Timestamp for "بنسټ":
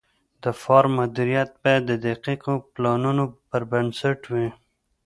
3.71-4.19